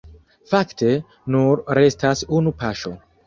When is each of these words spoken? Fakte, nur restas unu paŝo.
Fakte, 0.51 0.89
nur 1.35 1.61
restas 1.81 2.27
unu 2.41 2.55
paŝo. 2.65 2.95